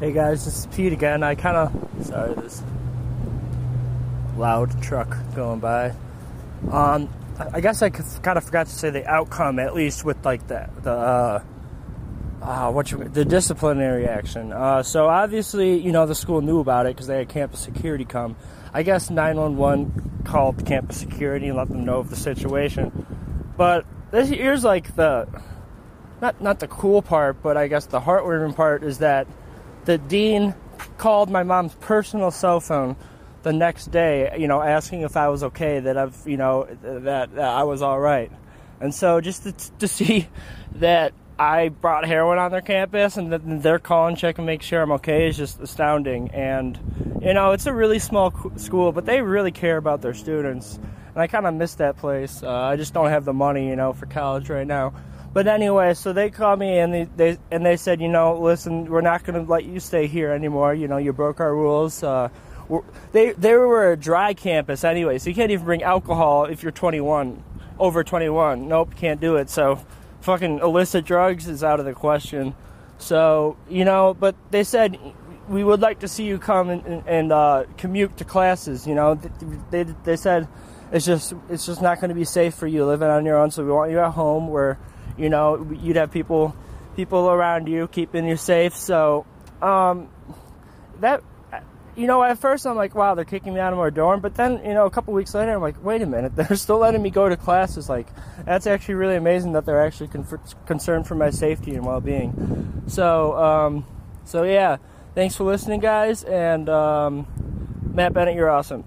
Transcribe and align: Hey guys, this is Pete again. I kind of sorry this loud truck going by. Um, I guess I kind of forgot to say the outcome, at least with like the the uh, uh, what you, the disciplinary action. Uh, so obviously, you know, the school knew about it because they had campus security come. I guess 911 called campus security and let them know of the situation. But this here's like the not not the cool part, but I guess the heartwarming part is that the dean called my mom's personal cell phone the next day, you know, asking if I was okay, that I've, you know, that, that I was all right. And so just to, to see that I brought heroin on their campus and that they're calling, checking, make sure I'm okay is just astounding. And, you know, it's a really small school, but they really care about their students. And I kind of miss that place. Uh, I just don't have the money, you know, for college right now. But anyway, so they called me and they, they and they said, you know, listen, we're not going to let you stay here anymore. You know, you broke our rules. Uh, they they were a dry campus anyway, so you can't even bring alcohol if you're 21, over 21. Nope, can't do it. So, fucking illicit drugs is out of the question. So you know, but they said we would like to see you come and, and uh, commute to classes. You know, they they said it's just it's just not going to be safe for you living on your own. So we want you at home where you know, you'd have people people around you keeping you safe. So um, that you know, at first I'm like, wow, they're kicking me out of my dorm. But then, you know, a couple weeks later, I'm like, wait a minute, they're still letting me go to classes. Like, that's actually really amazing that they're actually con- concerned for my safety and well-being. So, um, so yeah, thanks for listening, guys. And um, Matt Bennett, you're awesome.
Hey 0.00 0.12
guys, 0.12 0.46
this 0.46 0.60
is 0.60 0.66
Pete 0.74 0.94
again. 0.94 1.22
I 1.22 1.34
kind 1.34 1.58
of 1.58 2.06
sorry 2.06 2.32
this 2.32 2.62
loud 4.38 4.82
truck 4.82 5.14
going 5.36 5.60
by. 5.60 5.94
Um, 6.70 7.10
I 7.52 7.60
guess 7.60 7.82
I 7.82 7.90
kind 7.90 8.38
of 8.38 8.44
forgot 8.44 8.68
to 8.68 8.72
say 8.72 8.88
the 8.88 9.06
outcome, 9.06 9.58
at 9.58 9.74
least 9.74 10.02
with 10.02 10.24
like 10.24 10.48
the 10.48 10.70
the 10.82 10.90
uh, 10.90 11.42
uh, 12.40 12.72
what 12.72 12.90
you, 12.90 13.04
the 13.04 13.26
disciplinary 13.26 14.06
action. 14.06 14.52
Uh, 14.52 14.82
so 14.82 15.06
obviously, 15.06 15.76
you 15.76 15.92
know, 15.92 16.06
the 16.06 16.14
school 16.14 16.40
knew 16.40 16.60
about 16.60 16.86
it 16.86 16.96
because 16.96 17.06
they 17.06 17.18
had 17.18 17.28
campus 17.28 17.60
security 17.60 18.06
come. 18.06 18.36
I 18.72 18.84
guess 18.84 19.10
911 19.10 20.22
called 20.24 20.64
campus 20.64 20.96
security 20.96 21.48
and 21.48 21.58
let 21.58 21.68
them 21.68 21.84
know 21.84 21.98
of 21.98 22.08
the 22.08 22.16
situation. 22.16 23.06
But 23.58 23.84
this 24.12 24.30
here's 24.30 24.64
like 24.64 24.96
the 24.96 25.28
not 26.22 26.40
not 26.40 26.58
the 26.58 26.68
cool 26.68 27.02
part, 27.02 27.42
but 27.42 27.58
I 27.58 27.68
guess 27.68 27.84
the 27.84 28.00
heartwarming 28.00 28.56
part 28.56 28.82
is 28.82 29.00
that 29.00 29.26
the 29.84 29.98
dean 29.98 30.54
called 30.98 31.30
my 31.30 31.42
mom's 31.42 31.74
personal 31.74 32.30
cell 32.30 32.60
phone 32.60 32.96
the 33.42 33.52
next 33.52 33.90
day, 33.90 34.36
you 34.38 34.48
know, 34.48 34.60
asking 34.60 35.02
if 35.02 35.16
I 35.16 35.28
was 35.28 35.42
okay, 35.44 35.80
that 35.80 35.96
I've, 35.96 36.16
you 36.26 36.36
know, 36.36 36.66
that, 36.82 37.34
that 37.34 37.38
I 37.38 37.62
was 37.64 37.82
all 37.82 37.98
right. 37.98 38.30
And 38.80 38.94
so 38.94 39.20
just 39.20 39.44
to, 39.44 39.52
to 39.78 39.88
see 39.88 40.28
that 40.76 41.12
I 41.38 41.70
brought 41.70 42.06
heroin 42.06 42.38
on 42.38 42.50
their 42.50 42.60
campus 42.60 43.16
and 43.16 43.32
that 43.32 43.62
they're 43.62 43.78
calling, 43.78 44.16
checking, 44.16 44.44
make 44.44 44.60
sure 44.60 44.82
I'm 44.82 44.92
okay 44.92 45.28
is 45.28 45.38
just 45.38 45.58
astounding. 45.60 46.30
And, 46.32 46.78
you 47.22 47.32
know, 47.32 47.52
it's 47.52 47.66
a 47.66 47.72
really 47.72 47.98
small 47.98 48.34
school, 48.56 48.92
but 48.92 49.06
they 49.06 49.22
really 49.22 49.52
care 49.52 49.78
about 49.78 50.02
their 50.02 50.14
students. 50.14 50.76
And 50.76 51.16
I 51.16 51.26
kind 51.26 51.46
of 51.46 51.54
miss 51.54 51.76
that 51.76 51.96
place. 51.96 52.42
Uh, 52.42 52.50
I 52.50 52.76
just 52.76 52.92
don't 52.92 53.08
have 53.08 53.24
the 53.24 53.32
money, 53.32 53.68
you 53.68 53.76
know, 53.76 53.94
for 53.94 54.06
college 54.06 54.50
right 54.50 54.66
now. 54.66 54.92
But 55.32 55.46
anyway, 55.46 55.94
so 55.94 56.12
they 56.12 56.30
called 56.30 56.58
me 56.58 56.78
and 56.78 56.92
they, 56.92 57.04
they 57.04 57.38
and 57.50 57.64
they 57.64 57.76
said, 57.76 58.00
you 58.00 58.08
know, 58.08 58.40
listen, 58.40 58.86
we're 58.86 59.00
not 59.00 59.24
going 59.24 59.44
to 59.44 59.48
let 59.48 59.64
you 59.64 59.78
stay 59.78 60.08
here 60.08 60.32
anymore. 60.32 60.74
You 60.74 60.88
know, 60.88 60.96
you 60.96 61.12
broke 61.12 61.38
our 61.40 61.54
rules. 61.54 62.02
Uh, 62.02 62.30
they 63.12 63.32
they 63.32 63.54
were 63.54 63.92
a 63.92 63.96
dry 63.96 64.34
campus 64.34 64.82
anyway, 64.82 65.18
so 65.18 65.30
you 65.30 65.36
can't 65.36 65.50
even 65.50 65.64
bring 65.64 65.82
alcohol 65.82 66.46
if 66.46 66.62
you're 66.62 66.72
21, 66.72 67.42
over 67.78 68.02
21. 68.02 68.68
Nope, 68.68 68.94
can't 68.96 69.20
do 69.20 69.36
it. 69.36 69.50
So, 69.50 69.84
fucking 70.20 70.58
illicit 70.60 71.04
drugs 71.04 71.48
is 71.48 71.62
out 71.62 71.80
of 71.80 71.86
the 71.86 71.94
question. 71.94 72.54
So 72.98 73.56
you 73.68 73.84
know, 73.84 74.14
but 74.18 74.34
they 74.50 74.64
said 74.64 74.98
we 75.48 75.64
would 75.64 75.80
like 75.80 76.00
to 76.00 76.08
see 76.08 76.24
you 76.24 76.38
come 76.38 76.70
and, 76.70 77.02
and 77.06 77.32
uh, 77.32 77.64
commute 77.76 78.16
to 78.18 78.24
classes. 78.24 78.86
You 78.86 78.94
know, 78.94 79.14
they 79.70 79.84
they 80.04 80.16
said 80.16 80.48
it's 80.92 81.06
just 81.06 81.34
it's 81.48 81.66
just 81.66 81.82
not 81.82 82.00
going 82.00 82.10
to 82.10 82.14
be 82.14 82.24
safe 82.24 82.54
for 82.54 82.66
you 82.66 82.84
living 82.84 83.08
on 83.08 83.24
your 83.24 83.38
own. 83.38 83.50
So 83.50 83.64
we 83.64 83.70
want 83.70 83.90
you 83.90 84.00
at 84.00 84.12
home 84.12 84.48
where 84.48 84.78
you 85.20 85.28
know, 85.28 85.70
you'd 85.80 85.96
have 85.96 86.10
people 86.10 86.56
people 86.96 87.30
around 87.30 87.68
you 87.68 87.86
keeping 87.88 88.26
you 88.26 88.36
safe. 88.36 88.74
So 88.74 89.26
um, 89.62 90.08
that 91.00 91.22
you 91.96 92.06
know, 92.06 92.22
at 92.22 92.38
first 92.38 92.66
I'm 92.66 92.76
like, 92.76 92.94
wow, 92.94 93.14
they're 93.14 93.24
kicking 93.24 93.54
me 93.54 93.60
out 93.60 93.72
of 93.72 93.78
my 93.78 93.90
dorm. 93.90 94.20
But 94.20 94.34
then, 94.34 94.64
you 94.64 94.74
know, 94.74 94.86
a 94.86 94.90
couple 94.90 95.12
weeks 95.12 95.34
later, 95.34 95.52
I'm 95.52 95.60
like, 95.60 95.82
wait 95.84 96.02
a 96.02 96.06
minute, 96.06 96.34
they're 96.36 96.56
still 96.56 96.78
letting 96.78 97.02
me 97.02 97.10
go 97.10 97.28
to 97.28 97.36
classes. 97.36 97.88
Like, 97.88 98.06
that's 98.44 98.66
actually 98.66 98.94
really 98.94 99.16
amazing 99.16 99.52
that 99.52 99.66
they're 99.66 99.84
actually 99.84 100.08
con- 100.08 100.26
concerned 100.66 101.06
for 101.06 101.14
my 101.14 101.30
safety 101.30 101.74
and 101.74 101.84
well-being. 101.84 102.84
So, 102.86 103.36
um, 103.36 103.84
so 104.24 104.44
yeah, 104.44 104.78
thanks 105.14 105.34
for 105.36 105.44
listening, 105.44 105.80
guys. 105.80 106.24
And 106.24 106.68
um, 106.68 107.26
Matt 107.92 108.12
Bennett, 108.14 108.34
you're 108.34 108.50
awesome. 108.50 108.84